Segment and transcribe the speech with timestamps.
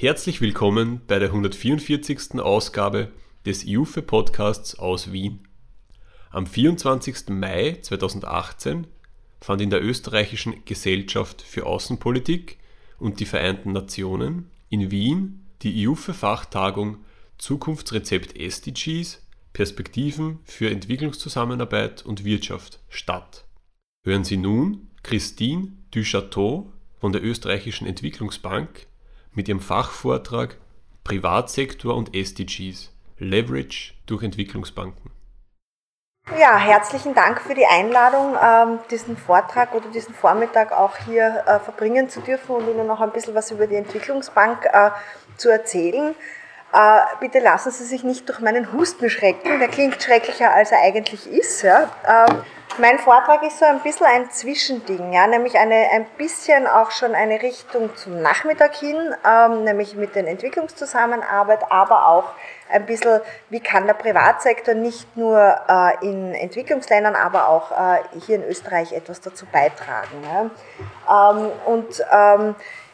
[0.00, 2.40] Herzlich willkommen bei der 144.
[2.40, 3.12] Ausgabe
[3.44, 5.46] des IUFE Podcasts aus Wien.
[6.30, 7.28] Am 24.
[7.28, 8.86] Mai 2018
[9.40, 12.58] fand in der österreichischen Gesellschaft für Außenpolitik
[12.98, 17.04] und die Vereinten Nationen in Wien die IUFE Fachtagung
[17.36, 19.22] Zukunftsrezept SDGs
[19.52, 23.44] Perspektiven für Entwicklungszusammenarbeit und Wirtschaft statt.
[24.04, 28.86] Hören Sie nun Christine Duchateau von der österreichischen Entwicklungsbank
[29.32, 30.56] mit ihrem Fachvortrag
[31.04, 35.10] Privatsektor und SDGs Leverage durch Entwicklungsbanken.
[36.38, 41.58] Ja, herzlichen Dank für die Einladung, ähm, diesen Vortrag oder diesen Vormittag auch hier äh,
[41.58, 44.90] verbringen zu dürfen und Ihnen noch ein bisschen was über die Entwicklungsbank äh,
[45.36, 46.14] zu erzählen.
[46.72, 50.80] Äh, bitte lassen Sie sich nicht durch meinen Husten schrecken, der klingt schrecklicher, als er
[50.82, 51.62] eigentlich ist.
[51.62, 51.90] Ja.
[52.06, 52.42] Ähm,
[52.78, 57.14] mein Vortrag ist so ein bisschen ein Zwischending, ja, nämlich eine, ein bisschen auch schon
[57.14, 62.30] eine Richtung zum Nachmittag hin, ähm, nämlich mit den Entwicklungszusammenarbeit, aber auch
[62.70, 68.36] ein bisschen, wie kann der Privatsektor nicht nur äh, in Entwicklungsländern, aber auch äh, hier
[68.36, 70.22] in Österreich etwas dazu beitragen.
[71.08, 71.32] Ja.
[71.32, 72.00] Ähm, und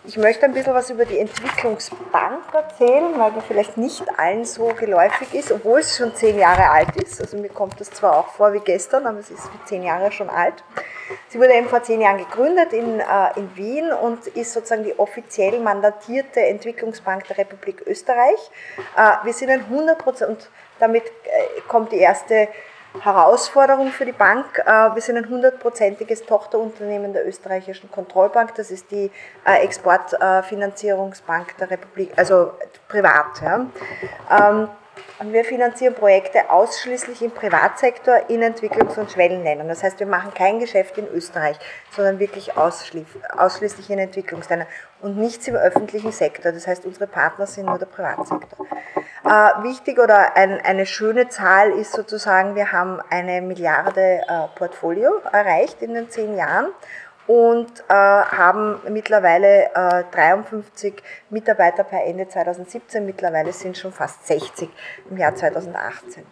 [0.06, 4.68] ich möchte ein bisschen was über die Entwicklungsbank erzählen, weil die vielleicht nicht allen so
[4.68, 7.20] geläufig ist, obwohl es schon zehn Jahre alt ist.
[7.20, 10.30] Also mir kommt das zwar auch vor wie gestern, aber es ist zehn Jahre schon
[10.30, 10.62] alt.
[11.28, 13.04] Sie wurde eben vor zehn Jahren gegründet in, äh,
[13.36, 18.50] in Wien und ist sozusagen die offiziell mandatierte Entwicklungsbank der Republik Österreich.
[18.96, 22.48] Äh, wir sind ein 100 Prozent, und damit äh, kommt die erste
[23.02, 24.58] Herausforderung für die Bank.
[24.64, 28.55] Äh, wir sind ein hundertprozentiges Tochterunternehmen der österreichischen Kontrollbank.
[28.55, 29.11] Das ist die
[29.44, 32.53] äh, Exportfinanzierungsbank der Republik, also
[32.88, 33.41] privat.
[33.42, 33.66] Ja.
[34.30, 34.69] Ähm,
[35.19, 39.69] und wir finanzieren Projekte ausschließlich im Privatsektor in Entwicklungs- und Schwellenländern.
[39.69, 41.58] Das heißt, wir machen kein Geschäft in Österreich,
[41.91, 44.69] sondern wirklich ausschließlich in Entwicklungsländern
[45.00, 46.53] und nichts im öffentlichen Sektor.
[46.53, 48.66] Das heißt, unsere Partner sind nur der Privatsektor.
[49.26, 55.20] Äh, wichtig oder ein, eine schöne Zahl ist sozusagen, wir haben eine Milliarde äh, Portfolio
[55.32, 56.69] erreicht in den zehn Jahren
[57.26, 63.04] und äh, haben mittlerweile äh, 53 Mitarbeiter per Ende 2017.
[63.04, 64.70] Mittlerweile sind schon fast 60
[65.10, 66.25] im Jahr 2018.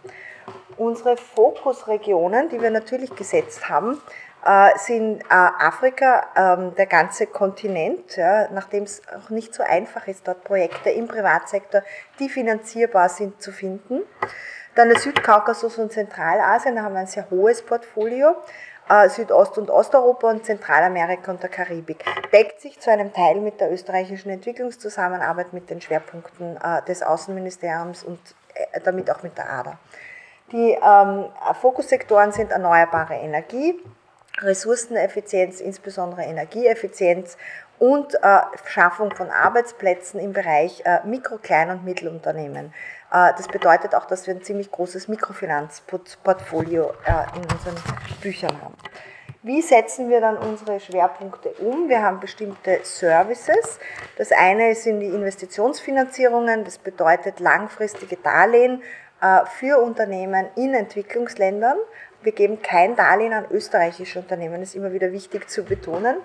[0.76, 4.00] Unsere Fokusregionen, die wir natürlich gesetzt haben,
[4.76, 8.18] sind äh, Afrika, ähm, der ganze Kontinent,
[8.52, 11.82] nachdem es auch nicht so einfach ist, dort Projekte im Privatsektor,
[12.18, 14.02] die finanzierbar sind, zu finden.
[14.74, 18.36] Dann der Südkaukasus und Zentralasien, da haben wir ein sehr hohes Portfolio.
[18.88, 22.04] Äh, Südost- und Osteuropa und Zentralamerika und der Karibik.
[22.32, 28.04] Deckt sich zu einem Teil mit der österreichischen Entwicklungszusammenarbeit, mit den Schwerpunkten äh, des Außenministeriums
[28.04, 28.18] und
[28.52, 29.78] äh, damit auch mit der ADA.
[30.52, 31.30] Die ähm,
[31.62, 33.80] Fokussektoren sind erneuerbare Energie,
[34.38, 37.36] Ressourceneffizienz, insbesondere Energieeffizienz
[37.78, 42.72] und äh, Schaffung von Arbeitsplätzen im Bereich äh, Mikro-, Klein- und Mittelunternehmen.
[43.12, 47.76] Äh, das bedeutet auch, dass wir ein ziemlich großes Mikrofinanzportfolio äh, in unseren
[48.20, 48.74] Büchern haben.
[49.42, 51.90] Wie setzen wir dann unsere Schwerpunkte um?
[51.90, 53.78] Wir haben bestimmte Services.
[54.16, 58.82] Das eine sind die Investitionsfinanzierungen, das bedeutet langfristige Darlehen
[59.20, 61.76] äh, für Unternehmen in Entwicklungsländern.
[62.24, 66.16] Wir geben kein Darlehen an österreichische Unternehmen, das ist immer wieder wichtig zu betonen.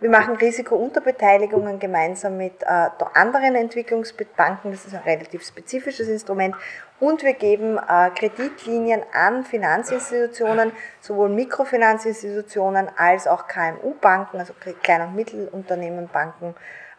[0.00, 6.56] Wir machen Risikounterbeteiligungen gemeinsam mit äh, anderen Entwicklungsbanken, das ist ein relativ spezifisches Instrument.
[6.98, 15.14] Und wir geben äh, Kreditlinien an Finanzinstitutionen, sowohl Mikrofinanzinstitutionen als auch KMU-Banken, also Klein- und
[15.14, 16.54] Mittelunternehmenbanken,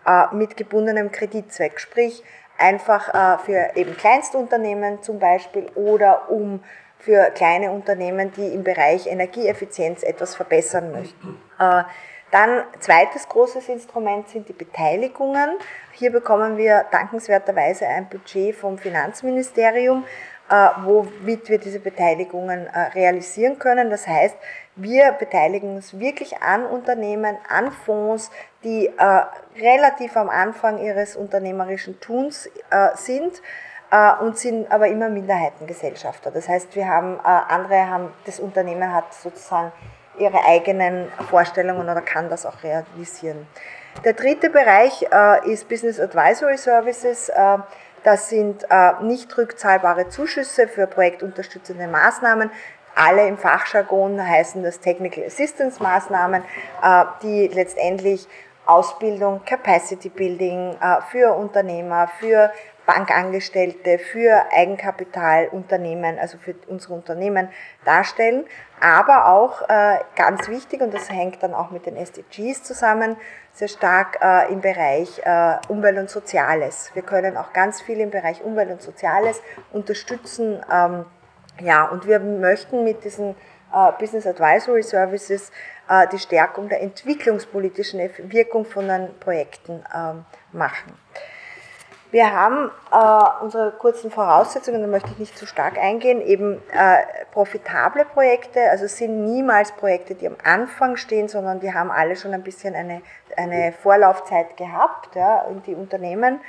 [0.05, 1.79] äh, mit gebundenem Kreditzweck.
[1.79, 2.23] Sprich,
[2.59, 6.61] einfach äh, für eben Kleinstunternehmen zum Beispiel oder um
[6.99, 11.39] für kleine Unternehmen, die im Bereich Energieeffizienz etwas verbessern möchten.
[11.59, 11.83] Äh,
[12.31, 15.51] dann zweites großes Instrument sind die Beteiligungen.
[15.91, 20.03] Hier bekommen wir dankenswerterweise ein Budget vom Finanzministerium,
[20.49, 23.89] äh, womit wir diese Beteiligungen äh, realisieren können.
[23.89, 24.35] Das heißt,
[24.75, 28.29] wir beteiligen uns wirklich an Unternehmen, an Fonds,
[28.65, 28.91] die
[29.57, 32.49] relativ am Anfang ihres unternehmerischen Tuns
[32.95, 33.41] sind
[34.21, 36.31] und sind aber immer Minderheitengesellschafter.
[36.31, 39.71] Das heißt, wir haben, äh, andere haben, das Unternehmen hat sozusagen
[40.17, 43.47] ihre eigenen Vorstellungen oder kann das auch realisieren.
[44.03, 47.31] Der dritte Bereich äh, ist Business Advisory Services.
[48.03, 48.67] Das sind
[49.01, 52.51] nicht rückzahlbare Zuschüsse für projektunterstützende Maßnahmen.
[52.93, 56.43] Alle im Fachjargon heißen das Technical Assistance Maßnahmen,
[57.23, 58.27] die letztendlich
[58.65, 60.75] Ausbildung, Capacity Building
[61.09, 62.51] für Unternehmer, für
[62.85, 67.49] Bankangestellte, für Eigenkapitalunternehmen, also für unsere Unternehmen
[67.83, 68.45] darstellen.
[68.79, 73.17] Aber auch äh, ganz wichtig, und das hängt dann auch mit den SDGs zusammen,
[73.53, 76.91] sehr stark äh, im Bereich äh, Umwelt und Soziales.
[76.93, 79.41] Wir können auch ganz viel im Bereich Umwelt und Soziales
[79.71, 80.63] unterstützen.
[80.71, 81.05] Ähm,
[81.61, 83.35] ja, und wir möchten mit diesen
[83.73, 85.53] äh, Business Advisory Services äh,
[86.11, 87.99] die Stärkung der entwicklungspolitischen
[88.31, 90.93] Wirkung von den Projekten ähm, machen.
[92.15, 97.03] Wir haben äh, unsere kurzen Voraussetzungen, da möchte ich nicht zu stark eingehen, eben äh,
[97.33, 102.33] profitable Projekte, also sind niemals Projekte, die am Anfang stehen, sondern die haben alle schon
[102.33, 103.01] ein bisschen eine,
[103.35, 106.39] eine Vorlaufzeit gehabt, ja, die Unternehmen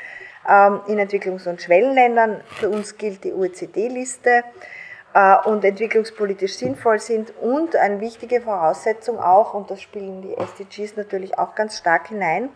[0.49, 2.43] ähm, in Entwicklungs- und Schwellenländern.
[2.61, 4.43] Für uns gilt die OECD-Liste äh,
[5.45, 11.39] und entwicklungspolitisch sinnvoll sind und eine wichtige Voraussetzung auch, und das spielen die SDGs natürlich
[11.39, 12.51] auch ganz stark hinein,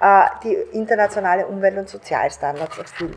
[0.00, 3.16] äh, die internationale Umwelt- und Sozialstandards erfüllen.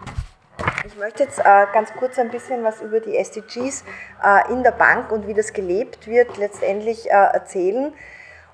[0.85, 3.83] Ich möchte jetzt äh, ganz kurz ein bisschen was über die SDGs
[4.23, 7.93] äh, in der Bank und wie das gelebt wird letztendlich erzählen.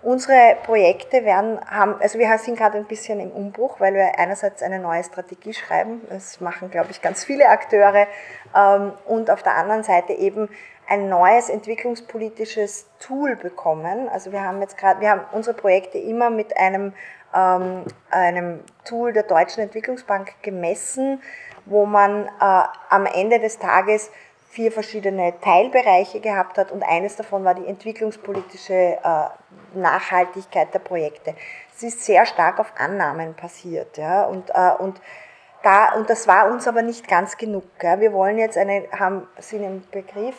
[0.03, 4.61] Unsere Projekte werden, haben, also wir sind gerade ein bisschen im Umbruch, weil wir einerseits
[4.61, 8.07] eine neue Strategie schreiben, das machen, glaube ich, ganz viele Akteure,
[8.55, 10.49] ähm, und auf der anderen Seite eben
[10.87, 14.07] ein neues entwicklungspolitisches Tool bekommen.
[14.07, 16.93] Also wir haben jetzt gerade, wir haben unsere Projekte immer mit einem
[17.33, 21.21] ähm, einem Tool der Deutschen Entwicklungsbank gemessen,
[21.65, 24.11] wo man äh, am Ende des Tages
[24.49, 31.35] vier verschiedene Teilbereiche gehabt hat und eines davon war die entwicklungspolitische äh, Nachhaltigkeit der Projekte.
[31.75, 34.99] Es ist sehr stark auf Annahmen passiert ja, und, äh, und
[35.63, 37.65] da, und das war uns aber nicht ganz genug.
[37.81, 37.99] Ja.
[37.99, 40.37] Wir wollen jetzt eine, haben, sind im Begriff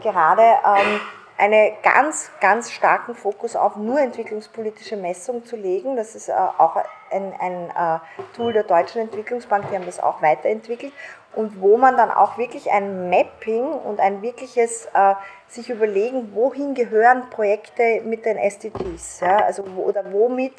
[0.00, 1.00] gerade ähm,
[1.38, 5.96] einen ganz, ganz starken Fokus auf nur entwicklungspolitische Messung zu legen.
[5.96, 6.76] Das ist äh, auch
[7.10, 7.98] ein, ein äh,
[8.36, 10.92] Tool der Deutschen Entwicklungsbank, die haben das auch weiterentwickelt.
[11.34, 15.14] Und wo man dann auch wirklich ein Mapping und ein wirkliches äh,
[15.48, 19.38] sich überlegen, wohin gehören Projekte mit den SDGs, ja?
[19.38, 20.52] also wo, oder womit,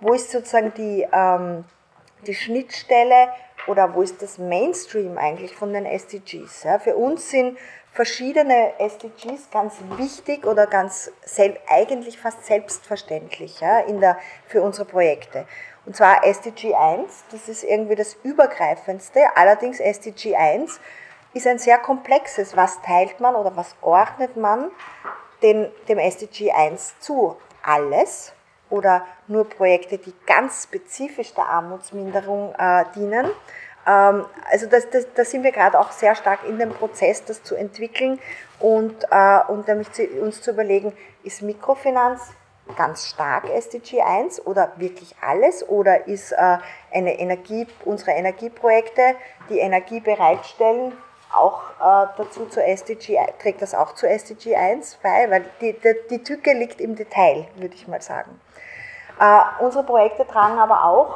[0.00, 1.64] wo ist sozusagen die, ähm,
[2.26, 3.28] die Schnittstelle
[3.66, 6.64] oder wo ist das Mainstream eigentlich von den SDGs.
[6.64, 6.78] Ja?
[6.78, 7.56] Für uns sind
[7.92, 11.12] verschiedene SDGs ganz wichtig oder ganz
[11.68, 15.46] eigentlich fast selbstverständlich ja, in der, für unsere Projekte.
[15.84, 19.20] Und zwar SDG 1, das ist irgendwie das übergreifendste.
[19.34, 20.80] Allerdings SDG 1
[21.34, 22.56] ist ein sehr komplexes.
[22.56, 24.70] Was teilt man oder was ordnet man
[25.42, 27.36] den, dem SDG 1 zu?
[27.62, 28.32] Alles
[28.70, 33.30] oder nur Projekte, die ganz spezifisch der Armutsminderung äh, dienen?
[33.86, 38.20] Ähm, also da sind wir gerade auch sehr stark in dem Prozess, das zu entwickeln
[38.60, 40.92] und, äh, und uns zu überlegen,
[41.24, 42.20] ist Mikrofinanz
[42.76, 46.58] ganz stark SDG 1 oder wirklich alles oder ist äh,
[46.92, 49.16] eine Energie, unsere Energieprojekte,
[49.48, 50.92] die Energie bereitstellen,
[51.34, 55.94] auch äh, dazu zu SDG, trägt das auch zu SDG 1 bei, weil die, die,
[56.08, 58.40] die Tücke liegt im Detail, würde ich mal sagen.
[59.60, 61.14] Unsere Projekte tragen aber auch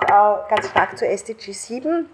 [0.49, 2.09] ganz stark zu SDG 7,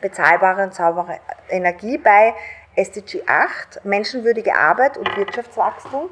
[0.00, 1.18] bezahlbare und saubere
[1.48, 2.34] Energie bei
[2.74, 6.10] SDG 8, menschenwürdige Arbeit und Wirtschaftswachstum.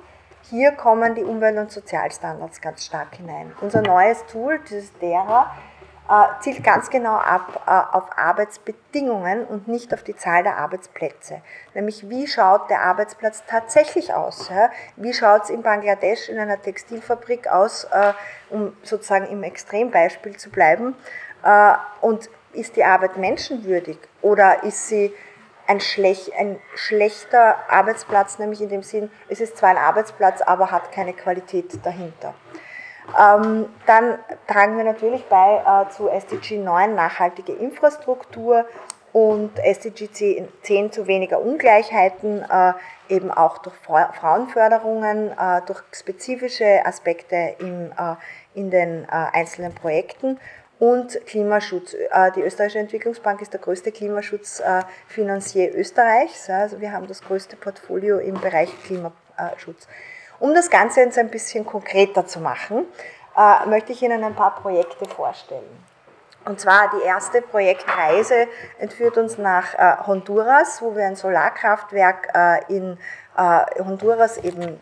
[0.50, 3.52] Hier kommen die Umwelt- und Sozialstandards ganz stark hinein.
[3.60, 5.52] Unser neues Tool, dieses DERA,
[6.08, 11.42] äh, zielt ganz genau ab äh, auf Arbeitsbedingungen und nicht auf die Zahl der Arbeitsplätze.
[11.74, 14.48] Nämlich, wie schaut der Arbeitsplatz tatsächlich aus?
[14.94, 18.12] Wie schaut es in Bangladesch in einer Textilfabrik aus, äh,
[18.50, 20.94] um sozusagen im Extrembeispiel zu bleiben?
[22.00, 25.12] Und ist die Arbeit menschenwürdig oder ist sie
[25.66, 30.70] ein, schlech, ein schlechter Arbeitsplatz, nämlich in dem Sinn, es ist zwar ein Arbeitsplatz, aber
[30.70, 32.34] hat keine Qualität dahinter.
[33.18, 38.64] Ähm, dann tragen wir natürlich bei äh, zu SDG 9 nachhaltige Infrastruktur
[39.12, 42.72] und SDG 10 zu weniger Ungleichheiten, äh,
[43.08, 48.16] eben auch durch Frauenförderungen, äh, durch spezifische Aspekte im, äh,
[48.54, 50.38] in den äh, einzelnen Projekten
[50.78, 51.94] und Klimaschutz.
[51.94, 56.50] Äh, die Österreichische Entwicklungsbank ist der größte Klimaschutzfinanzier Österreichs.
[56.50, 59.88] Also wir haben das größte Portfolio im Bereich Klimaschutz.
[60.38, 62.84] Um das Ganze jetzt ein bisschen konkreter zu machen,
[63.36, 65.84] äh, möchte ich Ihnen ein paar Projekte vorstellen.
[66.44, 68.46] Und zwar die erste Projektreise
[68.78, 72.32] entführt uns nach äh, Honduras, wo wir ein Solarkraftwerk
[72.68, 72.98] in
[73.36, 74.80] Honduras eben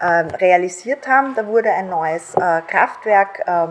[0.00, 1.34] realisiert haben.
[1.36, 2.32] Da wurde ein neues
[2.66, 3.68] Kraftwerk äh,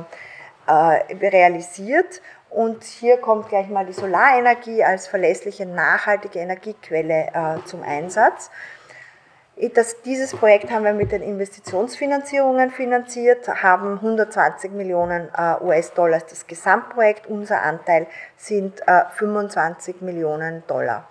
[0.69, 2.21] realisiert.
[2.49, 8.49] Und hier kommt gleich mal die Solarenergie als verlässliche, nachhaltige Energiequelle äh, zum Einsatz.
[9.73, 16.47] Das, dieses Projekt haben wir mit den Investitionsfinanzierungen finanziert, haben 120 Millionen äh, US-Dollar das
[16.47, 17.27] Gesamtprojekt.
[17.27, 18.07] Unser Anteil
[18.37, 21.09] sind äh, 25 Millionen Dollar.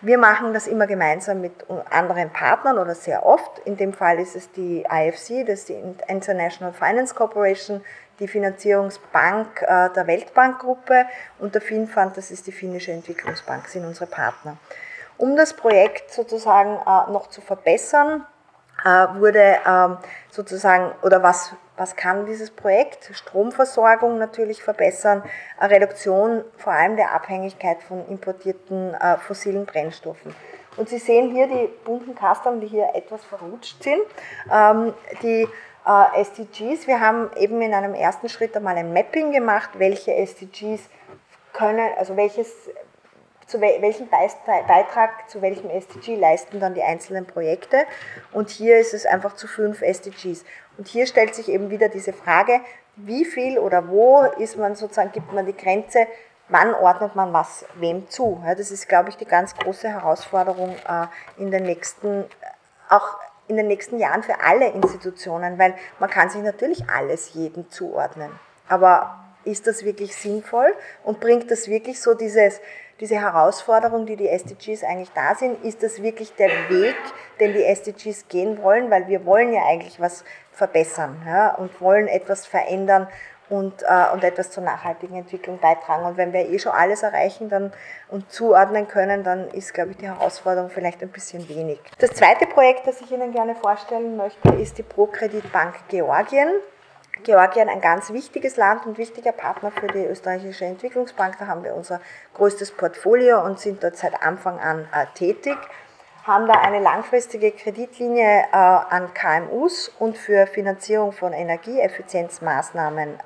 [0.00, 1.52] Wir machen das immer gemeinsam mit
[1.90, 3.58] anderen Partnern oder sehr oft.
[3.66, 5.76] In dem Fall ist es die IFC, das ist die
[6.08, 7.82] International Finance Corporation,
[8.20, 11.06] die Finanzierungsbank äh, der Weltbankgruppe
[11.38, 14.56] und der Finnfund, das ist die finnische Entwicklungsbank, sind unsere Partner.
[15.16, 18.26] Um das Projekt sozusagen äh, noch zu verbessern,
[18.84, 19.98] äh, wurde ähm,
[20.30, 23.10] sozusagen, oder was, was kann dieses Projekt?
[23.12, 25.22] Stromversorgung natürlich verbessern,
[25.60, 30.34] Reduktion vor allem der Abhängigkeit von importierten äh, fossilen Brennstoffen.
[30.76, 34.02] Und Sie sehen hier die bunten Kasten, die hier etwas verrutscht sind.
[34.50, 35.46] Ähm, die
[35.86, 40.80] äh, SDGs, wir haben eben in einem ersten Schritt einmal ein Mapping gemacht, welche SDGs
[41.52, 42.70] können, also welches
[43.46, 47.84] zu welchen Beitrag zu welchem SDG leisten dann die einzelnen Projekte.
[48.32, 50.44] Und hier ist es einfach zu fünf SDGs.
[50.78, 52.60] Und hier stellt sich eben wieder diese Frage,
[52.94, 56.06] wie viel oder wo ist man sozusagen, gibt man die Grenze,
[56.48, 58.40] wann ordnet man was wem zu.
[58.56, 61.06] das ist, glaube ich, die ganz große Herausforderung äh,
[61.36, 62.24] in den nächsten,
[62.88, 63.16] auch
[63.50, 68.30] in den nächsten Jahren für alle Institutionen, weil man kann sich natürlich alles jedem zuordnen.
[68.68, 72.60] Aber ist das wirklich sinnvoll und bringt das wirklich so dieses,
[73.00, 76.96] diese Herausforderung, die die SDGs eigentlich da sind, ist das wirklich der Weg,
[77.40, 82.06] den die SDGs gehen wollen, weil wir wollen ja eigentlich was verbessern ja, und wollen
[82.06, 83.08] etwas verändern
[83.50, 86.04] und, äh, und etwas zur nachhaltigen Entwicklung beitragen.
[86.04, 87.72] Und wenn wir eh schon alles erreichen dann,
[88.08, 91.80] und zuordnen können, dann ist, glaube ich, die Herausforderung vielleicht ein bisschen wenig.
[91.98, 96.48] Das zweite Projekt, das ich Ihnen gerne vorstellen möchte, ist die ProKreditbank Georgien.
[97.22, 101.36] Georgien ein ganz wichtiges Land und wichtiger Partner für die österreichische Entwicklungsbank.
[101.38, 102.00] Da haben wir unser
[102.34, 105.56] größtes Portfolio und sind dort seit Anfang an äh, tätig.
[106.24, 113.18] Haben da eine langfristige Kreditlinie äh, an KMUs und für Finanzierung von Energieeffizienzmaßnahmen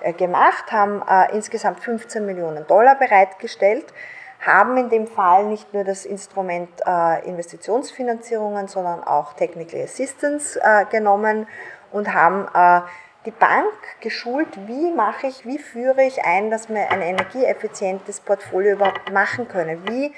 [0.00, 3.92] äh, gemacht, haben äh, insgesamt 15 Millionen Dollar bereitgestellt
[4.40, 10.84] haben in dem Fall nicht nur das Instrument äh, Investitionsfinanzierungen, sondern auch Technical Assistance äh,
[10.86, 11.46] genommen
[11.92, 12.86] und haben äh,
[13.24, 18.74] die Bank geschult, wie mache ich, wie führe ich ein, dass wir ein energieeffizientes Portfolio
[18.74, 19.82] überhaupt machen können.
[19.88, 20.12] Wie,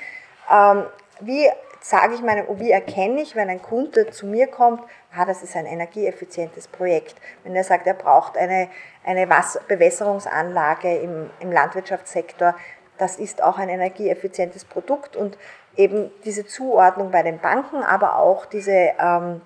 [0.51, 0.85] ähm,
[1.21, 1.49] wie
[1.81, 4.83] sage ich meinem, wie erkenne ich, wenn ein Kunde zu mir kommt,
[5.17, 7.17] ah, das ist ein energieeffizientes Projekt.
[7.45, 8.69] Wenn er sagt, er braucht eine,
[9.05, 12.55] eine Wasser Bewässerungsanlage im, im Landwirtschaftssektor,
[12.99, 15.39] das ist auch ein energieeffizientes Produkt und
[15.77, 19.41] eben diese Zuordnung bei den Banken, aber auch diese ähm,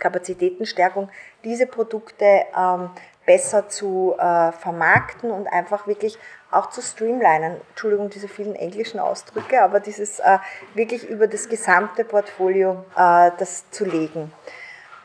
[0.00, 1.08] Kapazitätenstärkung,
[1.44, 2.90] diese Produkte ähm,
[3.24, 6.18] besser zu äh, vermarkten und einfach wirklich
[6.50, 7.60] auch zu streamlinen.
[7.70, 10.38] Entschuldigung, diese vielen englischen Ausdrücke, aber dieses äh,
[10.74, 14.32] wirklich über das gesamte Portfolio äh, das zu legen.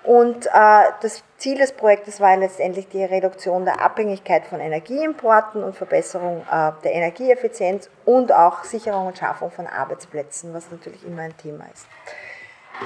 [0.04, 5.76] Und äh, das Ziel des Projektes war letztendlich die Reduktion der Abhängigkeit von Energieimporten und
[5.76, 11.38] Verbesserung äh, der Energieeffizienz und auch Sicherung und Schaffung von Arbeitsplätzen, was natürlich immer ein
[11.38, 11.88] Thema ist.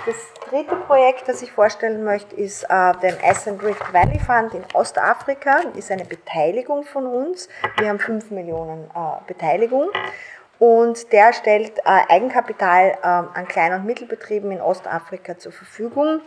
[0.06, 0.16] Das
[0.50, 5.62] dritte Projekt, das ich vorstellen möchte, ist äh, den Ascent Rift Valley Fund in Ostafrika.
[5.64, 7.48] Das ist eine Beteiligung von uns.
[7.78, 9.90] Wir haben 5 Millionen äh, Beteiligung.
[10.60, 16.22] Und der stellt äh, Eigenkapital äh, an Klein- und Mittelbetrieben in Ostafrika zur Verfügung,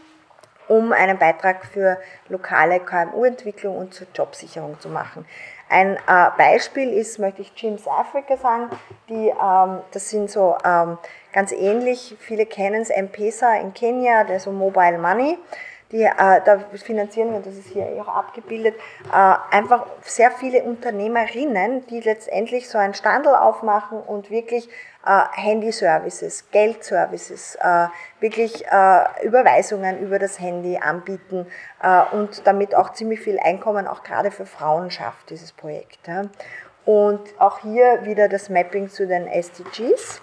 [0.68, 1.98] um einen Beitrag für
[2.28, 5.26] lokale KMU-Entwicklung und zur Jobsicherung zu machen.
[5.70, 8.70] Ein äh, Beispiel ist, möchte ich Gyms Africa sagen,
[9.08, 10.98] die, ähm, das sind so ähm,
[11.32, 15.38] Ganz ähnlich, viele kennen es, M-Pesa in Kenia, der so Mobile Money.
[15.92, 18.76] Die, äh, da finanzieren wir, das ist hier auch abgebildet,
[19.12, 24.68] äh, einfach sehr viele Unternehmerinnen, die letztendlich so ein Standel aufmachen und wirklich
[25.04, 27.88] äh, Handy-Services, Geld-Services, äh,
[28.20, 31.46] wirklich äh, Überweisungen über das Handy anbieten
[31.82, 36.06] äh, und damit auch ziemlich viel Einkommen auch gerade für Frauen schafft, dieses Projekt.
[36.06, 36.22] Ja.
[36.84, 40.22] Und auch hier wieder das Mapping zu den SDGs.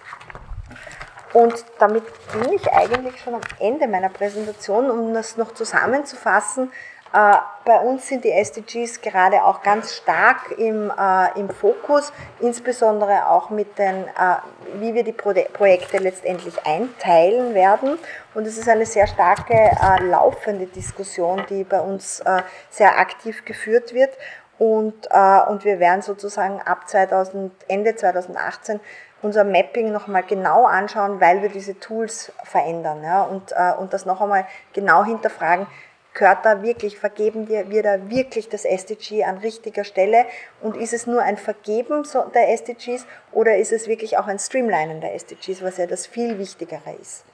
[1.32, 6.70] Und damit bin ich eigentlich schon am Ende meiner Präsentation, um das noch zusammenzufassen.
[7.12, 13.28] Äh, bei uns sind die SDGs gerade auch ganz stark im, äh, im Fokus, insbesondere
[13.28, 14.36] auch mit den, äh,
[14.74, 17.98] wie wir die Pro Projekte letztendlich einteilen werden.
[18.34, 23.44] Und es ist eine sehr starke äh, laufende Diskussion, die bei uns äh, sehr aktiv
[23.44, 24.10] geführt wird.
[24.58, 28.80] Und, und wir werden sozusagen ab 2000, Ende 2018
[29.22, 34.06] unser Mapping nochmal genau anschauen, weil wir diese Tools verändern ja, und, äh, und das
[34.06, 35.66] noch einmal genau hinterfragen,
[36.14, 40.26] gehört da wirklich, vergeben wir, wir da wirklich das SDG an richtiger Stelle
[40.60, 45.00] und ist es nur ein Vergeben der SDGs oder ist es wirklich auch ein Streamlinen
[45.00, 47.24] der SDGs, was ja das viel Wichtigere ist.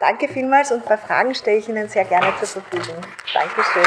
[0.00, 3.00] Danke vielmals und bei Fragen stelle ich Ihnen sehr gerne zur Verfügung.
[3.32, 3.84] Dankeschön.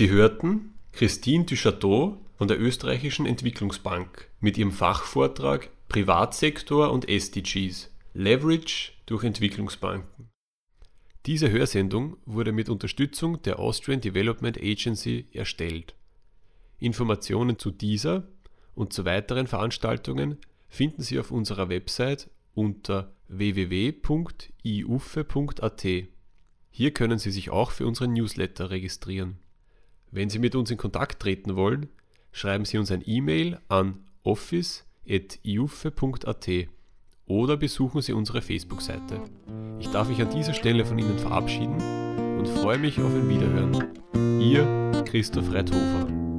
[0.00, 8.92] Sie hörten Christine Duchateau von der Österreichischen Entwicklungsbank mit ihrem Fachvortrag Privatsektor und SDGs Leverage
[9.04, 10.30] durch Entwicklungsbanken.
[11.26, 15.94] Diese Hörsendung wurde mit Unterstützung der Austrian Development Agency erstellt.
[16.78, 18.26] Informationen zu dieser
[18.74, 20.38] und zu weiteren Veranstaltungen
[20.70, 23.98] finden Sie auf unserer Website unter www.iufe.at.
[26.70, 29.36] Hier können Sie sich auch für unseren Newsletter registrieren.
[30.10, 31.88] Wenn Sie mit uns in Kontakt treten wollen,
[32.32, 36.48] schreiben Sie uns ein E-Mail an office.iufe.at
[37.26, 39.22] oder besuchen Sie unsere Facebook-Seite.
[39.78, 41.80] Ich darf mich an dieser Stelle von Ihnen verabschieden
[42.38, 44.40] und freue mich auf ein Wiederhören.
[44.40, 46.29] Ihr Christoph Reithofer.